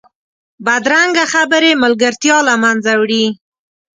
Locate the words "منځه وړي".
2.63-3.25